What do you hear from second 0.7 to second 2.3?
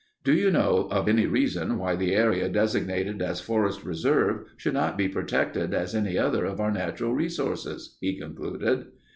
of any reason why the